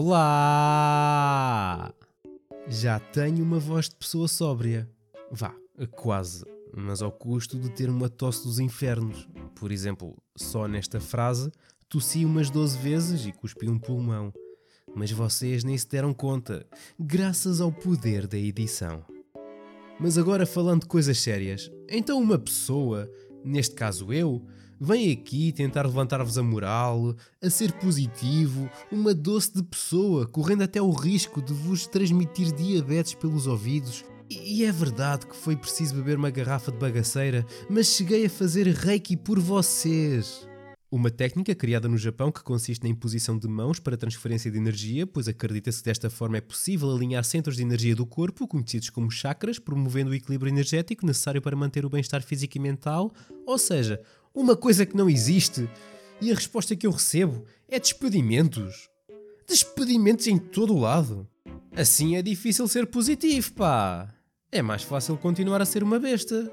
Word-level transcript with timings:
Olá! 0.00 1.92
Já 2.68 3.00
tenho 3.00 3.42
uma 3.42 3.58
voz 3.58 3.88
de 3.88 3.96
pessoa 3.96 4.28
sóbria. 4.28 4.88
Vá, 5.28 5.52
quase. 5.90 6.44
Mas 6.72 7.02
ao 7.02 7.10
custo 7.10 7.58
de 7.58 7.68
ter 7.68 7.90
uma 7.90 8.08
tosse 8.08 8.44
dos 8.44 8.60
infernos. 8.60 9.28
Por 9.56 9.72
exemplo, 9.72 10.16
só 10.36 10.68
nesta 10.68 11.00
frase 11.00 11.50
tossi 11.88 12.24
umas 12.24 12.48
12 12.48 12.78
vezes 12.78 13.26
e 13.26 13.32
cuspi 13.32 13.68
um 13.68 13.76
pulmão. 13.76 14.32
Mas 14.94 15.10
vocês 15.10 15.64
nem 15.64 15.76
se 15.76 15.88
deram 15.88 16.14
conta, 16.14 16.64
graças 16.96 17.60
ao 17.60 17.72
poder 17.72 18.28
da 18.28 18.38
edição. 18.38 19.04
Mas 19.98 20.16
agora 20.16 20.46
falando 20.46 20.82
de 20.82 20.86
coisas 20.86 21.18
sérias, 21.18 21.72
então 21.90 22.20
uma 22.20 22.38
pessoa, 22.38 23.10
neste 23.44 23.74
caso 23.74 24.12
eu, 24.12 24.44
vem 24.80 25.12
aqui 25.12 25.52
tentar 25.52 25.86
levantar-vos 25.86 26.38
a 26.38 26.42
moral, 26.42 27.14
a 27.42 27.50
ser 27.50 27.72
positivo, 27.72 28.70
uma 28.90 29.14
doce 29.14 29.54
de 29.54 29.62
pessoa, 29.62 30.26
correndo 30.26 30.62
até 30.62 30.80
o 30.80 30.90
risco 30.90 31.42
de 31.42 31.52
vos 31.52 31.86
transmitir 31.86 32.52
diabetes 32.54 33.14
pelos 33.14 33.46
ouvidos. 33.46 34.04
E 34.30 34.64
é 34.64 34.72
verdade 34.72 35.26
que 35.26 35.36
foi 35.36 35.56
preciso 35.56 35.94
beber 35.94 36.18
uma 36.18 36.30
garrafa 36.30 36.70
de 36.70 36.78
bagaceira, 36.78 37.46
mas 37.68 37.86
cheguei 37.86 38.26
a 38.26 38.30
fazer 38.30 38.66
reiki 38.66 39.16
por 39.16 39.38
vocês. 39.38 40.47
Uma 40.90 41.10
técnica 41.10 41.54
criada 41.54 41.86
no 41.86 41.98
Japão 41.98 42.32
que 42.32 42.42
consiste 42.42 42.82
na 42.82 42.88
imposição 42.88 43.38
de 43.38 43.46
mãos 43.46 43.78
para 43.78 43.94
transferência 43.94 44.50
de 44.50 44.56
energia, 44.56 45.06
pois 45.06 45.28
acredita-se 45.28 45.80
que 45.80 45.84
desta 45.84 46.08
forma 46.08 46.38
é 46.38 46.40
possível 46.40 46.90
alinhar 46.90 47.22
centros 47.24 47.56
de 47.56 47.62
energia 47.62 47.94
do 47.94 48.06
corpo, 48.06 48.48
conhecidos 48.48 48.88
como 48.88 49.10
chakras, 49.10 49.58
promovendo 49.58 50.12
o 50.12 50.14
equilíbrio 50.14 50.50
energético 50.50 51.04
necessário 51.04 51.42
para 51.42 51.54
manter 51.54 51.84
o 51.84 51.90
bem-estar 51.90 52.22
físico 52.22 52.56
e 52.56 52.60
mental, 52.60 53.12
ou 53.44 53.58
seja, 53.58 54.00
uma 54.34 54.56
coisa 54.56 54.86
que 54.86 54.96
não 54.96 55.10
existe. 55.10 55.68
E 56.22 56.32
a 56.32 56.34
resposta 56.34 56.74
que 56.74 56.86
eu 56.86 56.90
recebo 56.90 57.44
é 57.68 57.78
despedimentos. 57.78 58.88
Despedimentos 59.46 60.26
em 60.26 60.38
todo 60.38 60.74
o 60.74 60.80
lado. 60.80 61.28
Assim 61.76 62.16
é 62.16 62.22
difícil 62.22 62.66
ser 62.66 62.86
positivo, 62.86 63.52
pá. 63.52 64.08
É 64.50 64.62
mais 64.62 64.84
fácil 64.84 65.18
continuar 65.18 65.60
a 65.60 65.66
ser 65.66 65.82
uma 65.82 65.98
besta. 65.98 66.50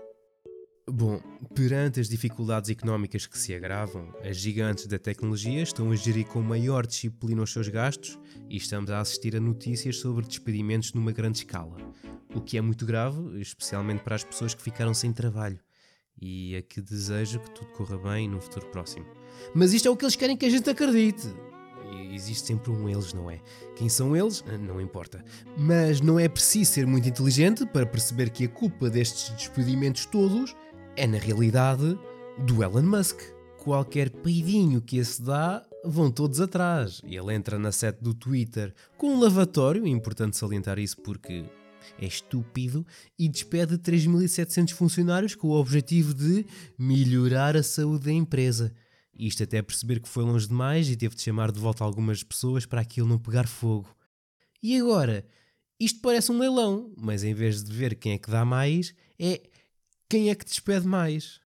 Bom, 0.87 1.19
perante 1.55 1.99
as 1.99 2.07
dificuldades 2.07 2.69
económicas 2.69 3.25
que 3.25 3.39
se 3.39 3.55
agravam, 3.55 4.13
as 4.23 4.37
gigantes 4.37 4.85
da 4.85 4.99
tecnologia 4.99 5.63
estão 5.63 5.89
a 5.91 5.95
gerir 5.95 6.27
com 6.27 6.43
maior 6.43 6.85
disciplina 6.85 7.41
os 7.41 7.51
seus 7.51 7.67
gastos 7.67 8.19
e 8.47 8.57
estamos 8.57 8.91
a 8.91 8.99
assistir 8.99 9.35
a 9.35 9.39
notícias 9.39 9.97
sobre 9.97 10.27
despedimentos 10.27 10.93
numa 10.93 11.11
grande 11.11 11.39
escala, 11.39 11.75
o 12.35 12.39
que 12.39 12.55
é 12.55 12.61
muito 12.61 12.85
grave, 12.85 13.41
especialmente 13.41 14.03
para 14.03 14.15
as 14.15 14.23
pessoas 14.23 14.53
que 14.53 14.61
ficaram 14.61 14.93
sem 14.93 15.11
trabalho 15.11 15.59
e 16.21 16.55
a 16.55 16.61
que 16.61 16.79
desejo 16.79 17.39
que 17.39 17.49
tudo 17.49 17.71
corra 17.71 17.97
bem 17.97 18.29
no 18.29 18.39
futuro 18.39 18.67
próximo. 18.67 19.07
Mas 19.55 19.73
isto 19.73 19.87
é 19.87 19.91
o 19.91 19.97
que 19.97 20.05
eles 20.05 20.15
querem 20.15 20.37
que 20.37 20.45
a 20.45 20.49
gente 20.49 20.69
acredite. 20.69 21.27
Existe 22.13 22.47
sempre 22.47 22.71
um 22.71 22.87
eles, 22.87 23.11
não 23.11 23.29
é? 23.29 23.41
Quem 23.75 23.89
são 23.89 24.15
eles? 24.15 24.43
Não 24.59 24.79
importa. 24.79 25.23
Mas 25.57 25.99
não 25.99 26.19
é 26.19 26.29
preciso 26.29 26.71
ser 26.71 26.87
muito 26.87 27.09
inteligente 27.09 27.65
para 27.65 27.85
perceber 27.85 28.29
que 28.29 28.45
a 28.45 28.49
culpa 28.49 28.89
destes 28.89 29.29
despedimentos 29.31 30.05
todos 30.05 30.55
é 30.97 31.05
na 31.05 31.17
realidade 31.17 31.97
do 32.45 32.63
Elon 32.63 32.83
Musk. 32.83 33.19
Qualquer 33.63 34.09
peidinho 34.09 34.81
que 34.81 34.97
esse 34.97 35.21
dá, 35.21 35.65
vão 35.83 36.11
todos 36.11 36.39
atrás. 36.39 37.01
Ele 37.03 37.33
entra 37.33 37.59
na 37.59 37.71
sete 37.71 38.01
do 38.01 38.13
Twitter 38.13 38.73
com 38.97 39.15
um 39.15 39.19
lavatório, 39.19 39.85
é 39.85 39.89
importante 39.89 40.37
salientar 40.37 40.79
isso 40.79 40.97
porque 41.01 41.45
é 41.99 42.05
estúpido, 42.05 42.85
e 43.17 43.27
despede 43.27 43.77
3.700 43.77 44.71
funcionários 44.71 45.35
com 45.35 45.47
o 45.49 45.59
objetivo 45.59 46.13
de 46.13 46.45
melhorar 46.77 47.57
a 47.57 47.63
saúde 47.63 48.05
da 48.05 48.11
empresa. 48.11 48.73
Isto 49.17 49.43
até 49.43 49.61
perceber 49.61 49.99
que 49.99 50.09
foi 50.09 50.23
longe 50.23 50.47
demais 50.47 50.89
e 50.89 50.95
teve 50.95 51.15
de 51.15 51.21
chamar 51.21 51.51
de 51.51 51.59
volta 51.59 51.83
algumas 51.83 52.23
pessoas 52.23 52.65
para 52.65 52.81
aquilo 52.81 53.07
não 53.07 53.19
pegar 53.19 53.47
fogo. 53.47 53.89
E 54.61 54.77
agora? 54.79 55.25
Isto 55.79 55.99
parece 56.01 56.31
um 56.31 56.39
leilão, 56.39 56.93
mas 56.97 57.23
em 57.23 57.33
vez 57.33 57.63
de 57.63 57.71
ver 57.71 57.95
quem 57.95 58.13
é 58.13 58.17
que 58.17 58.31
dá 58.31 58.45
mais, 58.45 58.93
é 59.19 59.41
quem 60.09 60.29
é 60.29 60.35
que 60.35 60.45
despede 60.45 60.87
mais? 60.87 61.39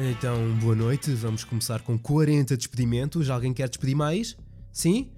Então, 0.00 0.54
boa 0.60 0.76
noite. 0.76 1.10
Vamos 1.12 1.42
começar 1.42 1.82
com 1.82 1.98
40 1.98 2.56
despedimentos. 2.56 3.28
Alguém 3.28 3.52
quer 3.52 3.68
despedir 3.68 3.96
mais? 3.96 4.36
Sim? 4.72 5.10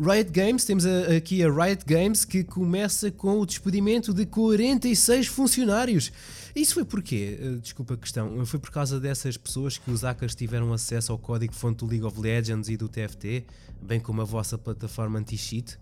Riot 0.00 0.30
Games, 0.30 0.64
temos 0.64 0.86
a, 0.86 1.16
aqui 1.16 1.42
a 1.42 1.50
Riot 1.50 1.84
Games 1.84 2.24
que 2.24 2.44
começa 2.44 3.10
com 3.10 3.40
o 3.40 3.44
despedimento 3.44 4.14
de 4.14 4.26
46 4.26 5.26
funcionários. 5.26 6.12
Isso 6.54 6.74
foi 6.74 6.84
porquê? 6.84 7.36
Eh, 7.40 7.58
desculpa 7.60 7.94
a 7.94 7.96
questão. 7.96 8.46
Foi 8.46 8.60
por 8.60 8.70
causa 8.70 9.00
dessas 9.00 9.36
pessoas 9.36 9.76
que 9.76 9.90
os 9.90 10.02
hackers 10.02 10.36
tiveram 10.36 10.72
acesso 10.72 11.10
ao 11.10 11.18
código-fonte 11.18 11.78
do 11.78 11.86
League 11.90 12.04
of 12.04 12.20
Legends 12.20 12.68
e 12.68 12.76
do 12.76 12.88
TFT, 12.88 13.44
bem 13.82 13.98
como 13.98 14.22
a 14.22 14.24
vossa 14.24 14.56
plataforma 14.56 15.18
anti-cheat? 15.18 15.76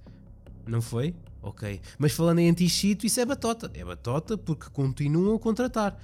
Não 0.67 0.81
foi? 0.81 1.15
Ok. 1.43 1.79
Mas 1.99 2.13
falando 2.13 2.39
em 2.39 2.49
anti-cheat, 2.49 3.07
isso 3.07 3.21
é 3.21 3.27
batota. 3.27 3.71
É 3.75 3.85
batota 3.85 4.39
porque 4.39 4.71
continuam 4.71 5.37
a 5.37 5.39
contratar. 5.39 5.95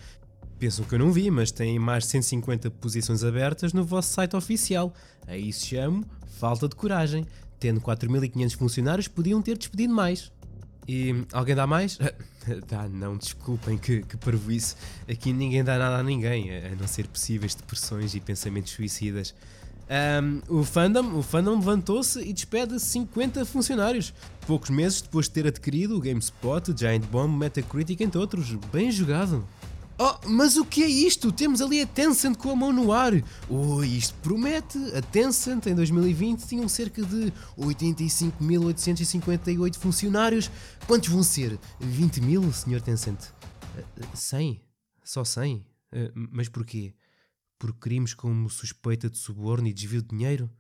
Pensam 0.59 0.85
que 0.85 0.95
eu 0.95 0.99
não 0.99 1.11
vi, 1.11 1.31
mas 1.31 1.51
têm 1.51 1.79
mais 1.79 2.05
de 2.05 2.11
150 2.11 2.71
posições 2.73 3.25
abertas 3.25 3.73
no 3.73 3.83
vosso 3.83 4.13
site 4.13 4.37
oficial. 4.37 4.93
A 5.27 5.35
isso 5.35 5.67
chamo 5.67 6.05
falta 6.43 6.69
de 6.69 6.75
coragem 6.77 7.27
tendo 7.63 7.81
4.500 7.81 8.57
funcionários, 8.57 9.07
podiam 9.07 9.41
ter 9.41 9.57
despedido 9.57 9.95
mais. 9.95 10.33
E 10.89 11.25
alguém 11.33 11.55
dá 11.55 11.65
mais? 11.65 11.97
dá, 12.67 12.89
não, 12.89 13.17
desculpem 13.17 13.79
que, 13.79 14.03
que 14.03 14.19
isso. 14.53 14.77
Aqui 15.09 15.33
ninguém 15.33 15.63
dá 15.63 15.79
nada 15.79 15.99
a 15.99 16.03
ninguém, 16.03 16.51
a 16.51 16.75
não 16.75 16.89
ser 16.89 17.07
possíveis 17.07 17.55
depressões 17.55 18.17
e 18.17 18.21
pensamentos 18.21 18.73
suicidas. 18.73 19.33
Um, 19.89 20.59
o 20.59 20.65
fandom, 20.65 21.17
o 21.17 21.23
fandom 21.23 21.55
levantou-se 21.55 22.19
e 22.21 22.33
despede 22.33 22.81
50 22.81 23.45
funcionários, 23.45 24.13
poucos 24.45 24.71
meses 24.71 25.01
depois 25.01 25.27
de 25.27 25.33
ter 25.33 25.47
adquirido 25.47 25.97
o 25.97 26.01
GameSpot, 26.01 26.75
Giant 26.77 27.05
Bomb, 27.07 27.39
Metacritic, 27.39 28.01
entre 28.01 28.19
outros. 28.19 28.53
Bem 28.73 28.91
jogado! 28.91 29.47
Oh, 30.05 30.19
mas 30.27 30.57
o 30.57 30.65
que 30.65 30.83
é 30.83 30.89
isto? 30.89 31.31
Temos 31.31 31.63
ali 31.63 31.81
a 31.81 31.87
Tencent 31.87 32.37
com 32.37 32.51
a 32.51 32.57
mão 32.57 32.73
no 32.73 32.91
ar. 32.91 33.13
Oh, 33.49 33.85
isto 33.85 34.17
promete. 34.21 34.77
A 34.97 35.01
Tencent 35.01 35.65
em 35.67 35.77
2020 35.77 36.45
tinham 36.45 36.69
cerca 36.69 37.05
de 37.05 37.33
85.858 37.57 39.77
funcionários. 39.77 40.51
Quantos 40.89 41.09
vão 41.09 41.23
ser? 41.23 41.57
20 41.79 42.21
mil, 42.21 42.53
Sr. 42.53 42.83
Tencent? 42.83 43.29
100? 44.13 44.61
Só 45.05 45.23
100? 45.23 45.65
Eh, 45.93 46.11
mas 46.15 46.49
porquê? 46.49 46.93
Por 47.57 47.73
crimes 47.75 48.13
como 48.13 48.51
suspeita 48.51 49.09
de 49.09 49.19
suborno 49.19 49.69
e 49.69 49.73
desvio 49.73 50.03
de 50.03 50.09
dinheiro? 50.09 50.51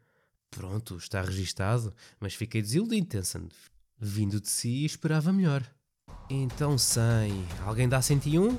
Pronto, 0.52 0.96
está 0.96 1.20
registado, 1.20 1.92
mas 2.20 2.34
fiquei 2.34 2.62
desiludido, 2.62 3.08
Tencent. 3.08 3.50
Vindo 3.98 4.40
de 4.40 4.48
si, 4.48 4.84
esperava 4.84 5.32
melhor. 5.32 5.68
Então 6.30 6.78
100. 6.78 7.44
Alguém 7.66 7.88
dá 7.88 8.00
101? 8.00 8.56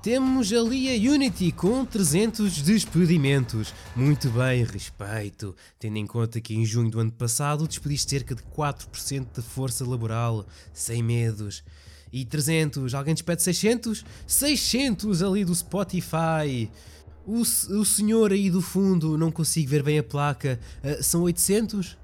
Temos 0.00 0.52
ali 0.52 0.88
a 0.88 1.12
Unity 1.12 1.50
com 1.50 1.84
300 1.84 2.62
despedimentos. 2.62 3.74
Muito 3.96 4.30
bem, 4.30 4.62
respeito, 4.62 5.56
tendo 5.76 5.96
em 5.96 6.06
conta 6.06 6.40
que 6.40 6.54
em 6.54 6.64
junho 6.64 6.88
do 6.88 7.00
ano 7.00 7.10
passado 7.10 7.66
despediste 7.66 8.10
cerca 8.10 8.32
de 8.32 8.42
4% 8.44 9.26
da 9.34 9.42
força 9.42 9.84
laboral, 9.84 10.46
sem 10.72 11.02
medos. 11.02 11.64
E 12.12 12.24
300, 12.24 12.94
alguém 12.94 13.12
despede 13.12 13.42
600? 13.42 14.04
600 14.24 15.20
ali 15.20 15.44
do 15.44 15.54
Spotify. 15.54 16.70
O, 17.26 17.40
o 17.40 17.84
senhor 17.84 18.30
aí 18.30 18.50
do 18.50 18.62
fundo, 18.62 19.18
não 19.18 19.32
consigo 19.32 19.68
ver 19.68 19.82
bem 19.82 19.98
a 19.98 20.04
placa, 20.04 20.60
uh, 20.84 21.02
são 21.02 21.22
800? 21.22 21.98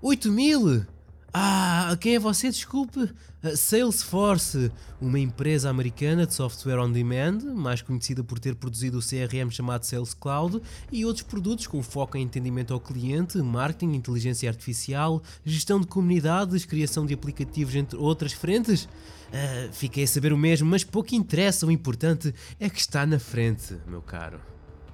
8 0.00 0.32
mil? 0.32 0.86
Ah, 1.32 1.96
quem 2.00 2.16
é 2.16 2.18
você? 2.18 2.50
Desculpe. 2.50 3.08
Salesforce, 3.56 4.70
uma 5.00 5.18
empresa 5.18 5.70
americana 5.70 6.26
de 6.26 6.34
software 6.34 6.78
on 6.78 6.90
demand, 6.90 7.38
mais 7.54 7.80
conhecida 7.80 8.22
por 8.22 8.38
ter 8.38 8.54
produzido 8.54 8.98
o 8.98 9.00
CRM 9.00 9.50
chamado 9.50 9.84
Sales 9.84 10.12
Cloud 10.12 10.60
e 10.92 11.06
outros 11.06 11.22
produtos 11.22 11.66
com 11.66 11.82
foco 11.82 12.18
em 12.18 12.22
entendimento 12.22 12.74
ao 12.74 12.80
cliente, 12.80 13.38
marketing, 13.38 13.94
inteligência 13.94 14.50
artificial, 14.50 15.22
gestão 15.44 15.80
de 15.80 15.86
comunidades, 15.86 16.66
criação 16.66 17.06
de 17.06 17.14
aplicativos, 17.14 17.74
entre 17.74 17.96
outras 17.96 18.32
frentes. 18.32 18.84
Uh, 18.84 19.72
fiquei 19.72 20.04
a 20.04 20.08
saber 20.08 20.32
o 20.32 20.38
mesmo, 20.38 20.68
mas 20.68 20.84
pouco 20.84 21.14
interessa. 21.14 21.64
O 21.64 21.70
importante 21.70 22.34
é 22.58 22.68
que 22.68 22.80
está 22.80 23.06
na 23.06 23.18
frente, 23.18 23.78
meu 23.86 24.02
caro. 24.02 24.40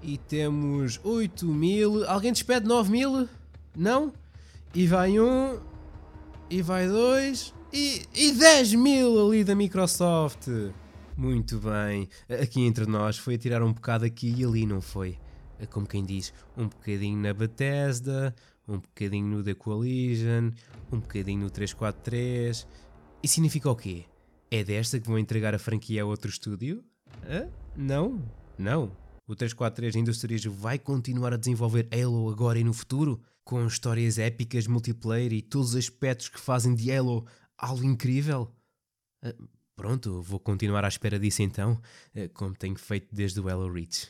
E 0.03 0.19
temos 0.19 1.01
8 1.03 1.47
mil. 1.47 2.09
Alguém 2.09 2.33
despede 2.33 2.67
9 2.67 2.93
mil? 2.93 3.29
Não? 3.75 4.13
E 4.75 4.87
vai 4.87 5.19
um 5.19 5.59
e 6.49 6.63
vai 6.63 6.87
2 6.87 7.55
e, 7.73 8.03
e 8.15 8.33
10 8.33 8.75
mil 8.75 9.27
ali 9.27 9.45
da 9.45 9.55
Microsoft. 9.55 10.49
Muito 11.17 11.59
bem, 11.59 12.09
aqui 12.29 12.63
entre 12.63 12.87
nós 12.87 13.19
foi 13.19 13.39
tirar 13.39 13.63
um 13.63 13.73
bocado 13.73 14.05
aqui 14.05 14.35
e 14.37 14.45
ali, 14.45 14.67
não 14.67 14.81
foi? 14.81 15.19
Como 15.71 15.87
quem 15.87 16.05
diz, 16.05 16.33
um 16.57 16.69
bocadinho 16.69 17.19
na 17.19 17.33
Bethesda, 17.33 18.35
um 18.69 18.79
bocadinho 18.79 19.27
no 19.27 19.43
The 19.43 19.55
Coalition, 19.55 20.53
um 20.93 21.01
bocadinho 21.01 21.41
no 21.41 21.51
343. 21.51 22.67
E 23.23 23.29
significa 23.29 23.71
o 23.71 23.77
quê? 23.77 24.05
É 24.51 24.63
desta 24.63 25.01
que 25.01 25.09
vão 25.09 25.19
entregar 25.19 25.55
a 25.55 25.59
franquia 25.59 26.03
a 26.03 26.07
outro 26.07 26.31
estúdio? 26.31 26.85
Hã? 27.27 27.49
Não, 27.75 28.23
não. 28.59 28.93
O 29.27 29.35
343 29.35 29.97
Industries 29.97 30.45
vai 30.45 30.79
continuar 30.79 31.33
a 31.33 31.37
desenvolver 31.37 31.89
Halo 31.91 32.31
agora 32.31 32.59
e 32.59 32.65
no 32.65 32.73
futuro, 32.73 33.21
com 33.47 33.65
histórias 33.65 34.19
épicas, 34.19 34.67
multiplayer 34.67 35.33
e 35.33 35.41
todos 35.41 35.71
os 35.71 35.77
aspectos 35.77 36.29
que 36.29 36.41
fazem 36.41 36.75
de 36.75 36.93
Halo 36.93 37.25
algo 37.57 37.85
incrível. 37.85 38.53
Uh, 39.25 39.49
pronto, 39.77 40.21
vou 40.21 40.41
continuar 40.41 40.85
à 40.85 40.89
espera 40.89 41.17
disso 41.17 41.43
então, 41.43 41.81
uh, 42.15 42.29
como 42.35 42.57
tenho 42.57 42.77
feito 42.77 43.15
desde 43.15 43.41
o 43.41 43.49
Halo 43.49 43.73
Reach. 43.73 44.09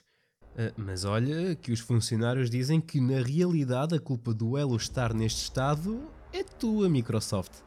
Uh, 0.54 0.72
mas 0.78 1.04
olha 1.04 1.54
que 1.54 1.70
os 1.70 1.80
funcionários 1.80 2.48
dizem 2.48 2.80
que 2.80 2.98
na 2.98 3.20
realidade 3.22 3.94
a 3.94 4.00
culpa 4.00 4.32
do 4.32 4.56
Halo 4.56 4.74
estar 4.74 5.12
neste 5.12 5.42
estado 5.42 6.10
é 6.32 6.42
tua, 6.42 6.88
Microsoft 6.88 7.66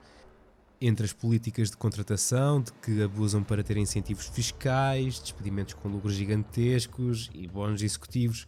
entre 0.81 1.05
as 1.05 1.11
políticas 1.11 1.69
de 1.69 1.75
contratação, 1.75 2.61
de 2.61 2.71
que 2.71 3.03
abusam 3.03 3.43
para 3.43 3.61
ter 3.61 3.75
incentivos 3.75 4.27
fiscais, 4.27 5.19
despedimentos 5.19 5.73
com 5.73 5.89
lucros 5.89 6.13
gigantescos 6.13 7.29
e 7.33 7.45
bónus 7.47 7.81
executivos, 7.81 8.47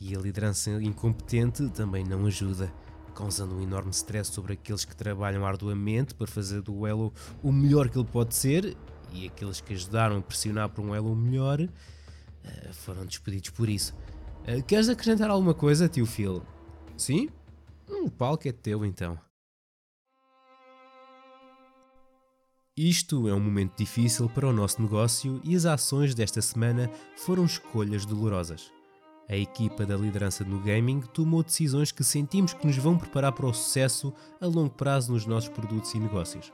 e 0.00 0.14
a 0.14 0.18
liderança 0.18 0.70
incompetente 0.82 1.68
também 1.70 2.04
não 2.04 2.26
ajuda, 2.26 2.72
causando 3.14 3.56
um 3.56 3.62
enorme 3.62 3.90
stress 3.90 4.32
sobre 4.32 4.52
aqueles 4.52 4.84
que 4.84 4.94
trabalham 4.94 5.44
arduamente 5.44 6.14
para 6.14 6.26
fazer 6.26 6.62
do 6.62 6.86
Elo 6.86 7.12
o 7.42 7.50
melhor 7.50 7.88
que 7.88 7.98
ele 7.98 8.06
pode 8.06 8.34
ser, 8.34 8.76
e 9.12 9.26
aqueles 9.26 9.60
que 9.60 9.72
ajudaram 9.72 10.18
a 10.18 10.22
pressionar 10.22 10.68
por 10.68 10.84
um 10.84 10.94
Elo 10.94 11.14
melhor 11.16 11.60
eh, 11.60 12.72
foram 12.72 13.04
despedidos 13.04 13.50
por 13.50 13.68
isso. 13.68 13.94
Eh, 14.44 14.62
queres 14.62 14.88
acrescentar 14.88 15.30
alguma 15.30 15.54
coisa, 15.54 15.88
tio 15.88 16.06
Phil? 16.06 16.42
Sim? 16.96 17.28
O 17.88 18.10
palco 18.10 18.46
é 18.46 18.52
teu 18.52 18.84
então. 18.84 19.18
Isto 22.76 23.26
é 23.26 23.34
um 23.34 23.40
momento 23.40 23.76
difícil 23.76 24.28
para 24.28 24.46
o 24.46 24.52
nosso 24.52 24.80
negócio 24.80 25.40
e 25.42 25.56
as 25.56 25.64
ações 25.64 26.14
desta 26.14 26.40
semana 26.40 26.88
foram 27.16 27.44
escolhas 27.44 28.06
dolorosas. 28.06 28.77
A 29.28 29.36
equipa 29.36 29.84
da 29.84 29.96
liderança 29.96 30.42
no 30.44 30.58
gaming 30.60 31.00
tomou 31.00 31.42
decisões 31.42 31.92
que 31.92 32.02
sentimos 32.02 32.54
que 32.54 32.66
nos 32.66 32.76
vão 32.76 32.96
preparar 32.96 33.32
para 33.32 33.46
o 33.46 33.52
sucesso 33.52 34.12
a 34.40 34.46
longo 34.46 34.74
prazo 34.74 35.12
nos 35.12 35.26
nossos 35.26 35.50
produtos 35.50 35.92
e 35.92 35.98
negócios. 35.98 36.52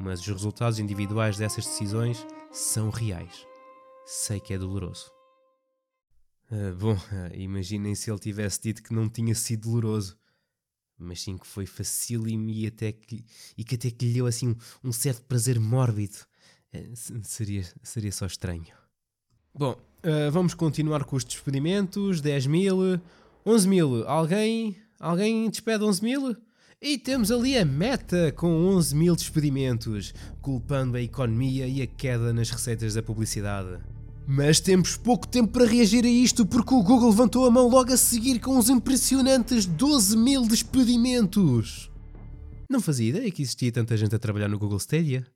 Mas 0.00 0.20
os 0.20 0.26
resultados 0.26 0.78
individuais 0.78 1.36
dessas 1.36 1.64
decisões 1.64 2.26
são 2.50 2.90
reais. 2.90 3.46
Sei 4.04 4.40
que 4.40 4.52
é 4.52 4.58
doloroso. 4.58 5.12
Ah, 6.50 6.74
bom, 6.76 6.96
ah, 7.12 7.30
imaginem 7.34 7.94
se 7.94 8.10
ele 8.10 8.18
tivesse 8.18 8.60
dito 8.62 8.82
que 8.82 8.92
não 8.92 9.08
tinha 9.08 9.34
sido 9.34 9.68
doloroso 9.68 10.18
mas 10.98 11.22
sim 11.22 11.38
que 11.38 11.46
foi 11.46 11.64
facílimo 11.64 12.50
e, 12.50 12.66
até 12.66 12.90
que, 12.90 13.24
e 13.56 13.62
que 13.62 13.76
até 13.76 13.90
que 13.90 14.04
lhe 14.04 14.14
deu 14.14 14.26
assim 14.26 14.48
um, 14.48 14.56
um 14.88 14.92
certo 14.92 15.22
prazer 15.22 15.60
mórbido. 15.60 16.16
Uh, 16.74 17.22
seria, 17.22 17.62
seria 17.82 18.10
só 18.10 18.26
estranho. 18.26 18.66
Bom, 19.54 19.80
uh, 20.04 20.30
vamos 20.30 20.54
continuar 20.54 21.04
com 21.04 21.16
os 21.16 21.24
despedimentos. 21.24 22.20
10 22.20 22.46
mil, 22.46 23.00
11 23.44 23.68
mil. 23.68 24.08
Alguém, 24.08 24.76
alguém 24.98 25.48
despede 25.50 25.84
11 25.84 26.02
mil? 26.02 26.36
E 26.80 26.96
temos 26.96 27.32
ali 27.32 27.58
a 27.58 27.64
meta 27.64 28.32
com 28.36 28.48
11 28.68 28.94
mil 28.94 29.16
despedimentos, 29.16 30.14
culpando 30.40 30.96
a 30.96 31.02
economia 31.02 31.66
e 31.66 31.82
a 31.82 31.86
queda 31.86 32.32
nas 32.32 32.50
receitas 32.50 32.94
da 32.94 33.02
publicidade. 33.02 33.80
Mas 34.26 34.60
temos 34.60 34.96
pouco 34.96 35.26
tempo 35.26 35.52
para 35.52 35.66
reagir 35.66 36.04
a 36.04 36.08
isto 36.08 36.46
porque 36.46 36.74
o 36.74 36.82
Google 36.82 37.10
levantou 37.10 37.46
a 37.46 37.50
mão 37.50 37.66
logo 37.66 37.92
a 37.92 37.96
seguir 37.96 38.38
com 38.38 38.56
os 38.58 38.68
impressionantes 38.68 39.66
12 39.66 40.16
mil 40.16 40.46
despedimentos. 40.46 41.90
Não 42.70 42.80
fazia 42.80 43.08
ideia 43.08 43.30
que 43.30 43.42
existia 43.42 43.72
tanta 43.72 43.96
gente 43.96 44.14
a 44.14 44.18
trabalhar 44.18 44.48
no 44.48 44.58
Google 44.58 44.78
Stadia. 44.78 45.26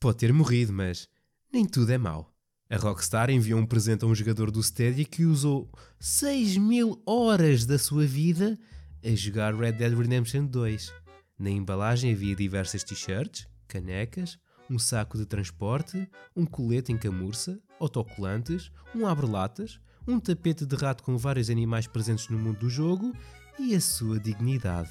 Pode 0.00 0.18
ter 0.18 0.32
morrido, 0.32 0.72
mas 0.72 1.08
nem 1.52 1.66
tudo 1.66 1.90
é 1.90 1.98
mau. 1.98 2.33
A 2.70 2.78
Rockstar 2.78 3.28
enviou 3.28 3.60
um 3.60 3.66
presente 3.66 4.04
a 4.04 4.08
um 4.08 4.14
jogador 4.14 4.50
do 4.50 4.60
Stadia 4.60 5.04
que 5.04 5.26
usou 5.26 5.70
6 6.00 6.56
mil 6.56 7.02
horas 7.04 7.66
da 7.66 7.78
sua 7.78 8.06
vida 8.06 8.58
a 9.04 9.14
jogar 9.14 9.54
Red 9.54 9.72
Dead 9.72 9.92
Redemption 9.92 10.46
2. 10.46 10.90
Na 11.38 11.50
embalagem 11.50 12.10
havia 12.12 12.34
diversas 12.34 12.82
t-shirts, 12.82 13.46
canecas, 13.68 14.38
um 14.70 14.78
saco 14.78 15.18
de 15.18 15.26
transporte, 15.26 16.08
um 16.34 16.46
colete 16.46 16.90
em 16.90 16.96
camurça, 16.96 17.60
autocolantes, 17.78 18.72
um 18.94 19.06
abre-latas, 19.06 19.78
um 20.08 20.18
tapete 20.18 20.64
de 20.64 20.74
rato 20.74 21.02
com 21.02 21.18
vários 21.18 21.50
animais 21.50 21.86
presentes 21.86 22.30
no 22.30 22.38
mundo 22.38 22.60
do 22.60 22.70
jogo 22.70 23.12
e 23.58 23.74
a 23.74 23.80
sua 23.80 24.18
dignidade. 24.18 24.90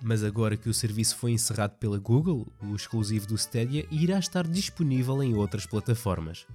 Mas 0.00 0.24
agora 0.24 0.56
que 0.56 0.70
o 0.70 0.74
serviço 0.74 1.16
foi 1.16 1.32
encerrado 1.32 1.76
pela 1.76 1.98
Google, 1.98 2.50
o 2.62 2.74
exclusivo 2.74 3.26
do 3.26 3.34
Stadia 3.34 3.86
irá 3.90 4.18
estar 4.18 4.46
disponível 4.46 5.22
em 5.22 5.34
outras 5.34 5.66
plataformas. 5.66 6.46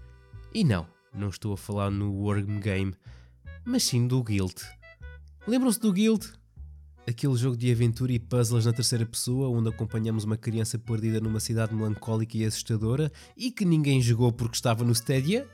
E 0.53 0.63
não, 0.63 0.87
não 1.13 1.29
estou 1.29 1.53
a 1.53 1.57
falar 1.57 1.91
no 1.91 2.11
Worm 2.13 2.59
Game, 2.59 2.93
mas 3.65 3.83
sim 3.83 4.07
do 4.07 4.23
Guild. 4.23 4.55
Lembram-se 5.47 5.79
do 5.79 5.93
Guild? 5.93 6.39
aquele 7.09 7.35
jogo 7.35 7.57
de 7.57 7.71
aventura 7.71 8.11
e 8.11 8.19
puzzles 8.19 8.65
na 8.65 8.73
terceira 8.73 9.05
pessoa, 9.05 9.49
onde 9.49 9.69
acompanhamos 9.69 10.23
uma 10.23 10.37
criança 10.37 10.77
perdida 10.77 11.19
numa 11.19 11.39
cidade 11.39 11.73
melancólica 11.73 12.37
e 12.37 12.45
assustadora 12.45 13.11
e 13.35 13.51
que 13.51 13.65
ninguém 13.65 14.01
jogou 14.01 14.31
porque 14.31 14.55
estava 14.55 14.83
no 14.83 14.91
Stadia? 14.91 15.47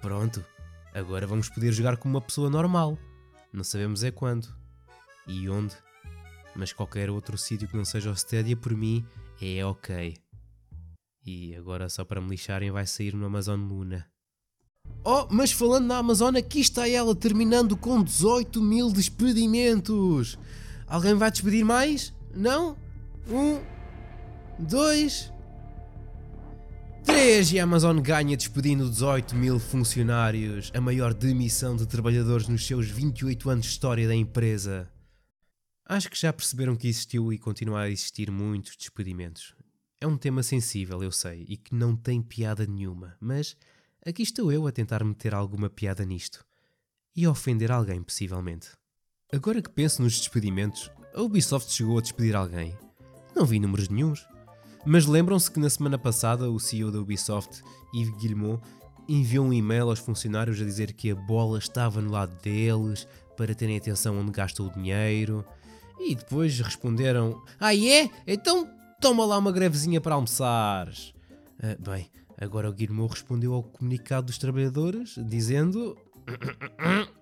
Pronto, 0.00 0.44
agora 0.92 1.26
vamos 1.26 1.48
poder 1.48 1.72
jogar 1.72 1.96
como 1.96 2.14
uma 2.14 2.20
pessoa 2.20 2.50
normal. 2.50 2.98
Não 3.52 3.64
sabemos 3.64 4.02
é 4.02 4.10
quando 4.10 4.48
e 5.26 5.48
onde, 5.48 5.74
mas 6.54 6.72
qualquer 6.72 7.10
outro 7.10 7.38
sítio 7.38 7.68
que 7.68 7.76
não 7.76 7.84
seja 7.84 8.10
o 8.10 8.14
Stadia 8.14 8.56
por 8.56 8.74
mim 8.74 9.06
é 9.40 9.64
ok. 9.64 10.16
E 11.24 11.54
agora 11.54 11.88
só 11.88 12.04
para 12.04 12.20
me 12.20 12.30
lixarem 12.30 12.70
vai 12.70 12.86
sair 12.86 13.14
no 13.14 13.26
Amazon 13.26 13.60
Luna. 13.60 14.06
Oh, 15.10 15.26
mas 15.30 15.50
falando 15.50 15.86
na 15.86 15.96
Amazon, 15.96 16.36
aqui 16.36 16.60
está 16.60 16.86
ela 16.86 17.16
terminando 17.16 17.78
com 17.78 18.02
18 18.02 18.60
mil 18.60 18.92
despedimentos. 18.92 20.38
Alguém 20.86 21.14
vai 21.14 21.30
despedir 21.30 21.64
mais? 21.64 22.12
Não? 22.34 22.76
Um, 23.26 23.58
dois, 24.58 25.32
três 27.04 27.50
e 27.50 27.58
a 27.58 27.62
Amazon 27.64 27.98
ganha 28.00 28.36
despedindo 28.36 28.86
18 28.86 29.34
mil 29.34 29.58
funcionários, 29.58 30.70
a 30.74 30.80
maior 30.82 31.14
demissão 31.14 31.74
de 31.74 31.86
trabalhadores 31.86 32.46
nos 32.46 32.66
seus 32.66 32.86
28 32.90 33.48
anos 33.48 33.64
de 33.64 33.70
história 33.70 34.06
da 34.06 34.14
empresa. 34.14 34.92
Acho 35.86 36.10
que 36.10 36.20
já 36.20 36.34
perceberam 36.34 36.76
que 36.76 36.86
existiu 36.86 37.32
e 37.32 37.38
continua 37.38 37.80
a 37.80 37.90
existir 37.90 38.30
muitos 38.30 38.76
despedimentos. 38.76 39.54
É 40.02 40.06
um 40.06 40.18
tema 40.18 40.42
sensível, 40.42 41.02
eu 41.02 41.10
sei, 41.10 41.46
e 41.48 41.56
que 41.56 41.74
não 41.74 41.96
tem 41.96 42.20
piada 42.20 42.66
nenhuma, 42.66 43.16
mas 43.18 43.56
aqui 44.06 44.22
estou 44.22 44.52
eu 44.52 44.66
a 44.66 44.72
tentar 44.72 45.04
meter 45.04 45.34
alguma 45.34 45.68
piada 45.68 46.04
nisto. 46.04 46.44
E 47.14 47.24
a 47.24 47.30
ofender 47.30 47.70
alguém, 47.70 48.02
possivelmente. 48.02 48.68
Agora 49.32 49.60
que 49.60 49.70
penso 49.70 50.02
nos 50.02 50.18
despedimentos, 50.18 50.90
a 51.14 51.20
Ubisoft 51.20 51.72
chegou 51.72 51.98
a 51.98 52.00
despedir 52.00 52.36
alguém? 52.36 52.76
Não 53.34 53.44
vi 53.44 53.58
números 53.58 53.88
nenhums. 53.88 54.26
Mas 54.86 55.06
lembram-se 55.06 55.50
que 55.50 55.60
na 55.60 55.68
semana 55.68 55.98
passada 55.98 56.50
o 56.50 56.58
CEO 56.58 56.90
da 56.90 56.98
Ubisoft, 56.98 57.62
Yves 57.94 58.16
Guillemot, 58.18 58.62
enviou 59.08 59.46
um 59.46 59.52
e-mail 59.52 59.88
aos 59.88 59.98
funcionários 59.98 60.60
a 60.60 60.64
dizer 60.64 60.92
que 60.92 61.10
a 61.10 61.14
bola 61.14 61.58
estava 61.58 62.00
no 62.00 62.10
lado 62.10 62.34
deles, 62.42 63.06
para 63.36 63.54
terem 63.54 63.76
atenção 63.76 64.18
onde 64.18 64.32
gastam 64.32 64.66
o 64.66 64.72
dinheiro. 64.72 65.44
E 65.98 66.14
depois 66.14 66.58
responderam: 66.60 67.42
Ah, 67.58 67.74
é? 67.74 68.10
Então 68.26 68.68
toma 69.00 69.24
lá 69.24 69.38
uma 69.38 69.52
grevezinha 69.52 70.00
para 70.00 70.14
almoçares. 70.14 71.14
Ah, 71.62 71.76
bem, 71.78 72.10
agora 72.40 72.70
o 72.70 72.72
Guillemot 72.72 73.12
respondeu 73.12 73.52
ao 73.54 73.62
comunicado 73.62 74.26
dos 74.26 74.38
trabalhadores, 74.38 75.14
dizendo. 75.18 75.96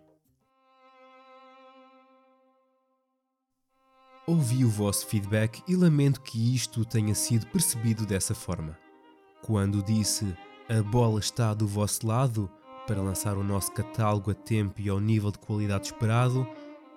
Ouvi 4.29 4.65
o 4.65 4.69
vosso 4.69 5.07
feedback 5.07 5.63
e 5.69 5.77
lamento 5.77 6.21
que 6.21 6.55
isto 6.55 6.85
tenha 6.85 7.15
sido 7.15 7.47
percebido 7.47 8.05
dessa 8.05 8.35
forma. 8.35 8.77
Quando 9.41 9.85
disse 9.85 10.37
a 10.69 10.83
bola 10.83 11.21
está 11.21 11.55
do 11.55 11.65
vosso 11.65 12.05
lado 12.05 12.51
para 12.89 13.01
lançar 13.01 13.39
o 13.39 13.45
nosso 13.45 13.71
catálogo 13.71 14.33
a 14.33 14.35
tempo 14.35 14.81
e 14.81 14.89
ao 14.89 14.99
nível 14.99 15.31
de 15.31 15.39
qualidade 15.39 15.87
esperado, 15.87 16.45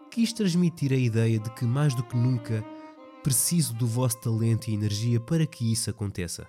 quis 0.10 0.34
transmitir 0.34 0.92
a 0.92 0.96
ideia 0.96 1.38
de 1.38 1.52
que 1.52 1.66
mais 1.66 1.94
do 1.94 2.02
que 2.02 2.18
nunca 2.18 2.66
preciso 3.24 3.76
do 3.76 3.86
vosso 3.86 4.20
talento 4.20 4.68
e 4.68 4.74
energia 4.74 5.20
para 5.20 5.46
que 5.46 5.72
isso 5.72 5.90
aconteça. 5.90 6.48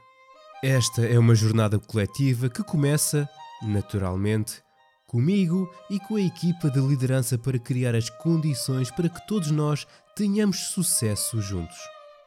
Esta 0.63 1.07
é 1.07 1.19
uma 1.19 1.35
jornada 1.35 1.79
coletiva 1.79 2.51
que 2.51 2.63
começa, 2.63 3.27
naturalmente, 3.63 4.63
comigo 5.07 5.67
e 5.89 5.99
com 6.01 6.17
a 6.17 6.21
equipa 6.21 6.71
de 6.71 6.79
liderança 6.79 7.39
para 7.39 7.59
criar 7.59 7.95
as 7.95 8.11
condições 8.11 8.91
para 8.91 9.09
que 9.09 9.27
todos 9.27 9.51
nós 9.51 9.87
tenhamos 10.15 10.59
sucesso 10.69 11.41
juntos. 11.41 11.79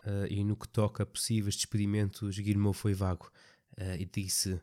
Uh, 0.03 0.25
e 0.29 0.43
no 0.43 0.55
que 0.55 0.67
toca 0.67 1.03
a 1.03 1.05
possíveis 1.05 1.55
despedimentos, 1.55 2.39
Guilherme 2.39 2.73
foi 2.73 2.95
vago 2.95 3.29
uh, 3.77 3.95
e 3.99 4.05
disse: 4.05 4.59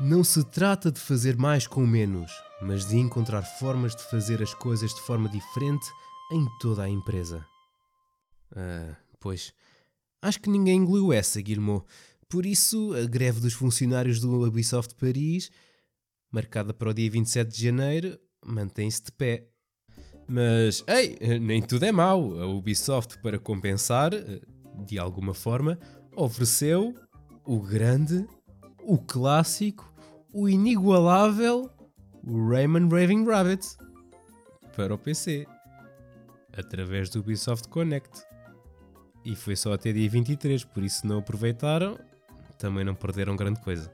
Não 0.00 0.24
se 0.24 0.42
trata 0.42 0.90
de 0.90 0.98
fazer 0.98 1.36
mais 1.36 1.66
com 1.66 1.86
menos, 1.86 2.32
mas 2.62 2.86
de 2.86 2.96
encontrar 2.96 3.42
formas 3.42 3.94
de 3.94 4.02
fazer 4.04 4.42
as 4.42 4.54
coisas 4.54 4.94
de 4.94 5.02
forma 5.02 5.28
diferente 5.28 5.86
em 6.32 6.46
toda 6.60 6.84
a 6.84 6.88
empresa. 6.88 7.46
Ah, 8.56 8.96
pois. 9.20 9.52
Acho 10.22 10.40
que 10.40 10.48
ninguém 10.48 10.78
engoliu 10.78 11.12
essa, 11.12 11.38
Guilherme. 11.42 11.82
Por 12.34 12.44
isso, 12.46 12.92
a 12.94 13.06
greve 13.06 13.38
dos 13.38 13.52
funcionários 13.52 14.18
do 14.18 14.44
Ubisoft 14.44 14.96
Paris, 14.96 15.52
marcada 16.32 16.74
para 16.74 16.90
o 16.90 16.92
dia 16.92 17.08
27 17.08 17.48
de 17.48 17.62
janeiro, 17.62 18.18
mantém-se 18.44 19.04
de 19.04 19.12
pé. 19.12 19.46
Mas, 20.26 20.82
ei, 20.88 21.38
nem 21.38 21.62
tudo 21.62 21.84
é 21.84 21.92
mau. 21.92 22.36
A 22.40 22.48
Ubisoft, 22.48 23.22
para 23.22 23.38
compensar, 23.38 24.10
de 24.84 24.98
alguma 24.98 25.32
forma, 25.32 25.78
ofereceu 26.16 26.92
o 27.46 27.60
grande, 27.60 28.26
o 28.82 28.98
clássico, 28.98 29.94
o 30.32 30.48
inigualável 30.48 31.70
Rayman 32.26 32.88
Raving 32.88 33.26
Rabbit 33.26 33.64
para 34.74 34.92
o 34.92 34.98
PC 34.98 35.46
através 36.52 37.08
do 37.10 37.20
Ubisoft 37.20 37.68
Connect. 37.68 38.24
E 39.24 39.36
foi 39.36 39.54
só 39.54 39.72
até 39.72 39.92
dia 39.92 40.10
23, 40.10 40.64
por 40.64 40.82
isso 40.82 41.06
não 41.06 41.18
aproveitaram, 41.20 41.96
também 42.58 42.84
não 42.84 42.94
perderam 42.94 43.36
grande 43.36 43.60
coisa. 43.60 43.92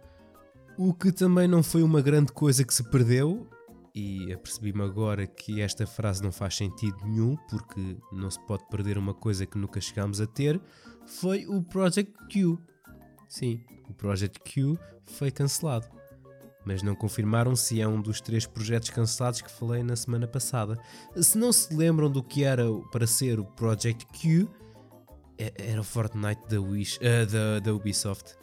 O 0.79 0.95
que 0.95 1.13
também 1.13 1.47
não 1.47 1.63
foi 1.63 1.83
uma 1.83 2.01
grande 2.01 2.33
coisa 2.33 2.65
que 2.65 2.73
se 2.73 2.83
perdeu, 2.91 3.49
e 3.95 4.33
apercebi-me 4.33 4.83
agora 4.83 5.27
que 5.27 5.61
esta 5.61 5.87
frase 5.87 6.23
não 6.23 6.31
faz 6.31 6.57
sentido 6.57 6.97
nenhum, 7.05 7.37
porque 7.49 7.97
não 8.13 8.31
se 8.31 8.41
pode 8.47 8.65
perder 8.69 8.97
uma 8.97 9.15
coisa 9.15 9.45
que 9.47 9.59
nunca 9.59 9.81
chegámos 9.81 10.21
a 10.21 10.27
ter, 10.27 10.61
foi 11.07 11.47
o 11.47 11.63
Project 11.63 12.13
Q. 12.31 12.59
Sim, 13.29 13.61
o 13.89 13.95
Project 13.95 14.41
Q 14.41 14.79
foi 15.07 15.31
cancelado. 15.31 15.87
Mas 16.65 16.83
não 16.83 16.95
confirmaram 16.95 17.57
se 17.57 17.81
é 17.81 17.89
um 17.89 18.01
dos 18.01 18.21
três 18.21 18.47
projetos 18.47 18.91
cancelados 18.91 19.41
que 19.41 19.51
falei 19.51 19.83
na 19.83 19.97
semana 19.97 20.29
passada. 20.29 20.79
Se 21.17 21.37
não 21.39 21.53
se 21.53 21.75
lembram 21.75 22.11
do 22.11 22.23
que 22.23 22.45
era 22.45 22.65
para 22.93 23.07
ser 23.07 23.41
o 23.41 23.45
Project 23.45 24.07
Q, 24.19 24.47
é, 25.39 25.53
era 25.57 25.81
o 25.81 25.85
Fortnite 25.85 26.43
da, 26.49 26.61
Wish, 26.61 26.99
uh, 26.99 27.27
da, 27.27 27.61
da 27.61 27.75
Ubisoft. 27.75 28.37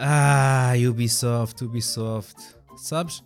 Ah, 0.00 0.74
Ubisoft, 0.88 1.64
Ubisoft. 1.64 2.36
Sabes? 2.76 3.20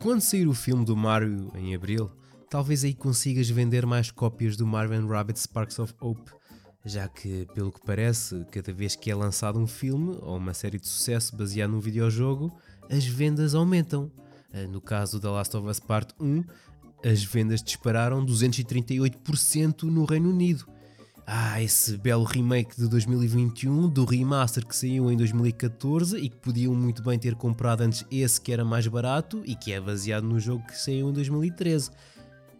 Quando 0.00 0.20
sair 0.20 0.48
o 0.48 0.52
filme 0.52 0.84
do 0.84 0.96
Mario 0.96 1.52
em 1.54 1.72
abril, 1.72 2.10
talvez 2.50 2.82
aí 2.82 2.92
consigas 2.92 3.48
vender 3.48 3.86
mais 3.86 4.10
cópias 4.10 4.56
do 4.56 4.66
Mario 4.66 5.06
Rabbit 5.06 5.38
Sparks 5.38 5.78
of 5.78 5.94
Hope, 6.00 6.32
já 6.84 7.06
que, 7.06 7.46
pelo 7.54 7.70
que 7.70 7.80
parece, 7.86 8.44
cada 8.50 8.72
vez 8.72 8.96
que 8.96 9.08
é 9.08 9.14
lançado 9.14 9.56
um 9.56 9.68
filme 9.68 10.18
ou 10.22 10.36
uma 10.36 10.52
série 10.52 10.80
de 10.80 10.88
sucesso 10.88 11.36
baseado 11.36 11.70
num 11.70 11.80
videojogo, 11.80 12.52
as 12.90 13.04
vendas 13.06 13.54
aumentam. 13.54 14.10
Ah, 14.52 14.66
no 14.66 14.80
caso 14.80 15.20
da 15.20 15.30
Last 15.30 15.56
of 15.56 15.68
Us 15.68 15.78
Part 15.78 16.12
1, 16.18 16.42
as 17.04 17.22
vendas 17.22 17.62
dispararam 17.62 18.26
238% 18.26 19.84
no 19.84 20.04
Reino 20.04 20.30
Unido 20.30 20.66
ah, 21.26 21.62
esse 21.62 21.96
belo 21.96 22.24
remake 22.24 22.76
de 22.76 22.88
2021 22.88 23.88
do 23.88 24.04
remaster 24.04 24.66
que 24.66 24.76
saiu 24.76 25.10
em 25.10 25.16
2014 25.16 26.18
e 26.18 26.28
que 26.28 26.36
podiam 26.36 26.74
muito 26.74 27.02
bem 27.02 27.18
ter 27.18 27.34
comprado 27.34 27.80
antes 27.80 28.04
esse 28.10 28.40
que 28.40 28.52
era 28.52 28.64
mais 28.64 28.86
barato 28.86 29.42
e 29.46 29.56
que 29.56 29.72
é 29.72 29.80
baseado 29.80 30.24
no 30.24 30.38
jogo 30.38 30.66
que 30.66 30.76
saiu 30.76 31.08
em 31.08 31.12
2013. 31.12 31.90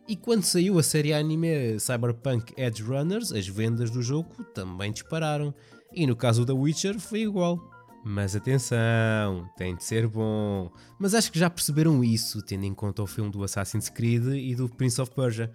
E 0.08 0.16
quando 0.16 0.44
saiu 0.44 0.78
a 0.78 0.82
série 0.82 1.12
anime 1.12 1.78
Cyberpunk 1.78 2.54
Edge 2.56 2.82
Runners, 2.82 3.32
as 3.32 3.46
vendas 3.46 3.90
do 3.90 4.02
jogo 4.02 4.30
também 4.54 4.92
dispararam. 4.92 5.54
E 5.92 6.06
no 6.06 6.16
caso 6.16 6.44
da 6.44 6.54
Witcher 6.54 6.98
foi 6.98 7.20
igual. 7.22 7.58
Mas 8.04 8.36
atenção, 8.36 9.48
tem 9.56 9.74
de 9.74 9.82
ser 9.82 10.06
bom. 10.06 10.70
Mas 10.98 11.14
acho 11.14 11.32
que 11.32 11.38
já 11.38 11.48
perceberam 11.48 12.04
isso, 12.04 12.42
tendo 12.42 12.64
em 12.64 12.74
conta 12.74 13.02
o 13.02 13.06
filme 13.06 13.30
do 13.30 13.42
Assassin's 13.42 13.88
Creed 13.88 14.26
e 14.26 14.54
do 14.54 14.68
Prince 14.68 15.00
of 15.00 15.10
Persia. 15.14 15.50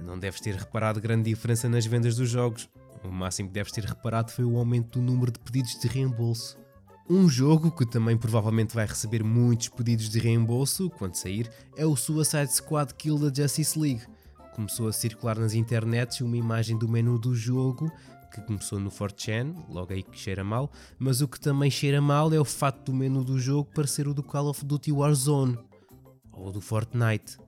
Não 0.00 0.18
deves 0.18 0.40
ter 0.40 0.54
reparado 0.54 1.00
grande 1.00 1.30
diferença 1.30 1.68
nas 1.68 1.84
vendas 1.84 2.16
dos 2.16 2.28
jogos. 2.28 2.68
O 3.04 3.08
máximo 3.08 3.48
que 3.48 3.54
deves 3.54 3.72
ter 3.72 3.84
reparado 3.84 4.30
foi 4.30 4.44
o 4.44 4.56
aumento 4.56 4.98
do 4.98 5.04
número 5.04 5.32
de 5.32 5.38
pedidos 5.38 5.78
de 5.78 5.88
reembolso. 5.88 6.58
Um 7.10 7.28
jogo 7.28 7.70
que 7.70 7.86
também 7.86 8.16
provavelmente 8.16 8.74
vai 8.74 8.86
receber 8.86 9.24
muitos 9.24 9.68
pedidos 9.68 10.08
de 10.08 10.18
reembolso 10.18 10.90
quando 10.90 11.14
sair 11.14 11.50
é 11.76 11.86
o 11.86 11.96
Suicide 11.96 12.52
Squad 12.52 12.92
Kill 12.94 13.18
da 13.18 13.32
Justice 13.34 13.78
League. 13.78 14.02
Começou 14.54 14.88
a 14.88 14.92
circular 14.92 15.38
nas 15.38 15.54
internets 15.54 16.20
uma 16.20 16.36
imagem 16.36 16.76
do 16.76 16.88
menu 16.88 17.18
do 17.18 17.34
jogo 17.34 17.90
que 18.30 18.42
começou 18.42 18.78
no 18.78 18.90
4chan, 18.90 19.54
logo 19.70 19.92
aí 19.92 20.02
que 20.02 20.18
cheira 20.18 20.44
mal, 20.44 20.70
mas 20.98 21.22
o 21.22 21.28
que 21.28 21.40
também 21.40 21.70
cheira 21.70 22.00
mal 22.00 22.32
é 22.32 22.38
o 22.38 22.44
fato 22.44 22.92
do 22.92 22.94
menu 22.94 23.24
do 23.24 23.38
jogo 23.38 23.70
parecer 23.74 24.06
o 24.06 24.12
do 24.12 24.22
Call 24.22 24.48
of 24.48 24.64
Duty 24.64 24.92
Warzone 24.92 25.58
ou 26.30 26.52
do 26.52 26.60
Fortnite 26.60 27.38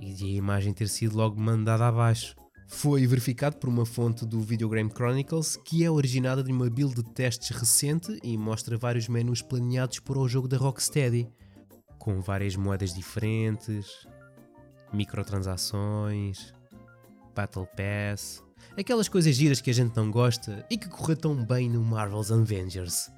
e 0.00 0.14
de 0.14 0.24
a 0.24 0.28
imagem 0.28 0.72
ter 0.72 0.88
sido 0.88 1.16
logo 1.16 1.38
mandada 1.38 1.86
abaixo. 1.86 2.34
Foi 2.66 3.06
verificado 3.06 3.56
por 3.56 3.68
uma 3.68 3.84
fonte 3.84 4.24
do 4.24 4.40
Video 4.40 4.68
Game 4.68 4.90
Chronicles 4.90 5.56
que 5.56 5.84
é 5.84 5.90
originada 5.90 6.42
de 6.42 6.50
uma 6.50 6.70
build 6.70 6.94
de 6.94 7.02
testes 7.02 7.50
recente 7.50 8.18
e 8.22 8.38
mostra 8.38 8.78
vários 8.78 9.08
menus 9.08 9.42
planeados 9.42 9.98
para 9.98 10.18
o 10.18 10.28
jogo 10.28 10.48
da 10.48 10.56
Rocksteady, 10.56 11.28
com 11.98 12.20
várias 12.20 12.56
moedas 12.56 12.94
diferentes, 12.94 13.86
microtransações, 14.92 16.54
Battle 17.34 17.66
Pass, 17.76 18.42
aquelas 18.78 19.08
coisas 19.08 19.34
giras 19.34 19.60
que 19.60 19.70
a 19.70 19.74
gente 19.74 19.96
não 19.96 20.10
gosta 20.10 20.64
e 20.70 20.78
que 20.78 20.88
correu 20.88 21.16
tão 21.16 21.44
bem 21.44 21.68
no 21.68 21.82
Marvel's 21.82 22.30
Avengers. 22.30 23.10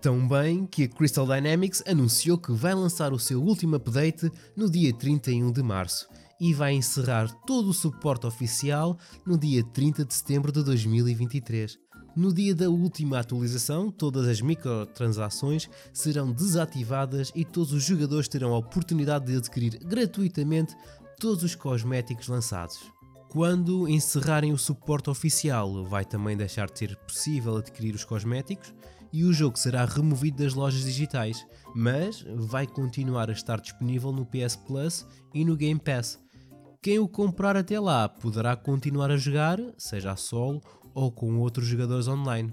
Tão 0.00 0.28
bem 0.28 0.64
que 0.64 0.84
a 0.84 0.88
Crystal 0.88 1.26
Dynamics 1.26 1.82
anunciou 1.84 2.38
que 2.38 2.52
vai 2.52 2.72
lançar 2.72 3.12
o 3.12 3.18
seu 3.18 3.42
último 3.42 3.74
update 3.74 4.30
no 4.54 4.70
dia 4.70 4.92
31 4.92 5.50
de 5.50 5.62
março 5.62 6.06
e 6.40 6.54
vai 6.54 6.74
encerrar 6.74 7.30
todo 7.46 7.70
o 7.70 7.74
suporte 7.74 8.26
oficial 8.26 8.98
no 9.26 9.38
dia 9.38 9.62
30 9.64 10.04
de 10.04 10.14
setembro 10.14 10.52
de 10.52 10.62
2023. 10.62 11.78
No 12.16 12.32
dia 12.32 12.54
da 12.54 12.68
última 12.68 13.20
atualização, 13.20 13.90
todas 13.90 14.26
as 14.26 14.40
microtransações 14.40 15.68
serão 15.92 16.32
desativadas 16.32 17.30
e 17.34 17.44
todos 17.44 17.72
os 17.72 17.84
jogadores 17.84 18.26
terão 18.26 18.52
a 18.54 18.58
oportunidade 18.58 19.26
de 19.26 19.36
adquirir 19.36 19.78
gratuitamente 19.84 20.74
todos 21.20 21.44
os 21.44 21.54
cosméticos 21.54 22.28
lançados. 22.28 22.90
Quando 23.28 23.86
encerrarem 23.88 24.52
o 24.52 24.58
suporte 24.58 25.10
oficial, 25.10 25.84
vai 25.84 26.04
também 26.04 26.36
deixar 26.36 26.70
de 26.70 26.78
ser 26.78 26.96
possível 26.96 27.56
adquirir 27.56 27.94
os 27.94 28.04
cosméticos 28.04 28.72
e 29.12 29.24
o 29.24 29.32
jogo 29.32 29.58
será 29.58 29.84
removido 29.84 30.42
das 30.42 30.54
lojas 30.54 30.84
digitais, 30.84 31.46
mas 31.74 32.24
vai 32.34 32.66
continuar 32.66 33.28
a 33.30 33.32
estar 33.32 33.60
disponível 33.60 34.12
no 34.12 34.26
PS 34.26 34.56
Plus 34.56 35.06
e 35.34 35.44
no 35.44 35.56
Game 35.56 35.78
Pass, 35.78 36.18
quem 36.80 36.98
o 36.98 37.08
comprar 37.08 37.56
até 37.56 37.78
lá 37.78 38.08
poderá 38.08 38.56
continuar 38.56 39.10
a 39.10 39.16
jogar, 39.16 39.58
seja 39.76 40.12
a 40.12 40.16
solo 40.16 40.62
ou 40.94 41.10
com 41.10 41.38
outros 41.38 41.66
jogadores 41.66 42.08
online. 42.08 42.52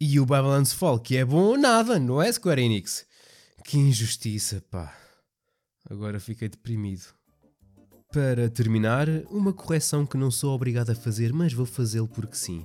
E 0.00 0.18
o 0.18 0.24
Babylon's 0.24 0.72
Fall, 0.72 0.98
que 0.98 1.16
é 1.16 1.24
bom 1.24 1.42
ou 1.42 1.58
nada, 1.58 1.98
não 1.98 2.22
é 2.22 2.32
Square 2.32 2.62
Enix? 2.62 3.04
Que 3.64 3.76
injustiça, 3.76 4.62
pá. 4.70 4.96
Agora 5.88 6.18
fiquei 6.18 6.48
deprimido. 6.48 7.04
Para 8.10 8.48
terminar, 8.48 9.08
uma 9.30 9.52
correção 9.52 10.06
que 10.06 10.16
não 10.16 10.30
sou 10.30 10.54
obrigado 10.54 10.90
a 10.90 10.94
fazer, 10.94 11.32
mas 11.32 11.52
vou 11.52 11.66
fazê-lo 11.66 12.08
porque 12.08 12.34
sim. 12.34 12.64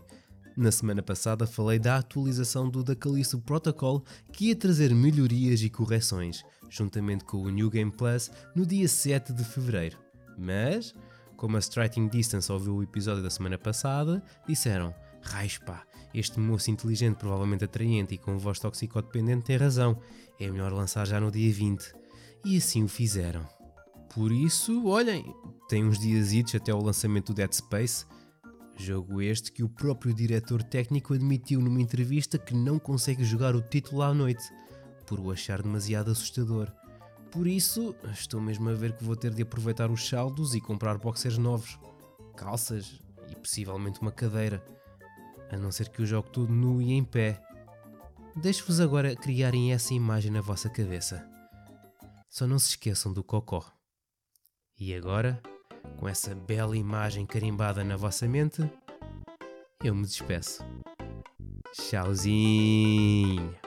Na 0.56 0.72
semana 0.72 1.04
passada 1.04 1.46
falei 1.46 1.78
da 1.78 1.98
atualização 1.98 2.70
do 2.70 2.82
Da 2.82 2.96
Callisto 2.96 3.40
Protocol 3.40 4.06
que 4.32 4.48
ia 4.48 4.56
trazer 4.56 4.96
melhorias 4.96 5.62
e 5.62 5.70
correções, 5.70 6.44
juntamente 6.70 7.26
com 7.26 7.38
o 7.38 7.50
New 7.50 7.70
Game 7.70 7.92
Plus, 7.92 8.32
no 8.56 8.66
dia 8.66 8.88
7 8.88 9.34
de 9.34 9.44
fevereiro. 9.44 10.05
Mas, 10.38 10.94
como 11.36 11.58
a 11.58 11.60
Striking 11.60 12.08
Distance 12.08 12.51
ouviu 12.51 12.75
o 12.75 12.84
episódio 12.84 13.24
da 13.24 13.30
semana 13.30 13.58
passada, 13.58 14.24
disseram: 14.48 14.94
Raios 15.22 15.58
pá, 15.58 15.84
este 16.13 16.39
moço 16.39 16.72
inteligente, 16.72 17.18
provavelmente 17.18 17.65
atraente 17.65 18.15
e 18.15 18.18
com 18.18 18.38
voz 18.38 18.60
toxicodependente 18.60 19.46
tem 19.46 19.58
razão, 19.58 20.00
é 20.39 20.50
melhor 20.50 20.72
lançar 20.72 21.06
já 21.06 21.20
no 21.20 21.32
dia 21.32 21.51
20. 21.51 21.94
E 22.46 22.58
assim 22.58 22.84
o 22.84 22.88
fizeram. 22.88 23.46
Por 24.13 24.32
isso, 24.32 24.86
olhem, 24.86 25.25
tem 25.68 25.84
uns 25.84 26.00
dias 26.00 26.32
até 26.56 26.74
o 26.74 26.82
lançamento 26.82 27.34
do 27.34 27.36
Dead 27.36 27.51
Space, 27.51 28.06
jogo 28.77 29.22
este 29.22 29.51
que 29.51 29.63
o 29.63 29.70
próprio 29.70 30.13
diretor 30.13 30.63
técnico 30.63 31.13
admitiu 31.13 31.60
numa 31.60 31.82
entrevista 31.82 32.38
que 32.38 32.54
não 32.54 32.80
consegue 32.80 33.25
jogar 33.25 33.56
o 33.56 33.62
título 33.62 34.01
à 34.01 34.13
noite, 34.13 34.44
por 35.06 35.20
o 35.20 35.32
achar 35.32 35.62
demasiado 35.62 36.12
assustador. 36.12 36.72
Por 37.36 37.48
isso, 37.48 37.94
estou 38.13 38.39
mesmo 38.39 38.70
a 38.70 38.74
ver 38.74 38.94
que 38.96 39.04
vou 39.04 39.13
ter 39.13 39.34
de 39.34 39.42
aproveitar 39.42 39.92
os 39.92 40.08
saldos 40.08 40.56
e 40.56 40.62
comprar 40.62 40.98
boxers 40.98 41.38
novos, 41.38 41.77
calças 42.38 43.01
e 43.30 43.36
possivelmente 43.36 44.00
uma 44.00 44.12
cadeira. 44.12 44.65
A 45.51 45.58
não 45.58 45.70
ser 45.70 45.89
que 45.89 46.01
eu 46.01 46.06
jogue 46.06 46.32
tudo 46.32 46.54
nu 46.54 46.82
e 46.82 46.94
em 46.94 47.04
pé. 47.04 47.44
Deixo-vos 48.38 48.80
agora 48.80 49.13
criarem 49.18 49.74
essa 49.74 49.94
imagem 49.94 50.32
na 50.32 50.39
vossa 50.39 50.70
cabeça. 50.70 51.30
Só 52.30 52.48
não 52.48 52.58
se 52.58 52.70
esqueçam 52.70 53.12
do 53.12 53.22
cocó. 53.22 53.70
E 54.80 54.96
agora, 54.96 55.42
com 55.98 56.08
essa 56.08 56.34
bela 56.34 56.77
imagem 56.77 57.25
carimbada 57.25 57.84
na 57.84 57.98
vossa 57.98 58.25
mente, 58.30 58.62
eu 59.84 59.94
me 59.94 60.04
despeço. 60.04 60.63
Tchauzinho! 61.74 63.64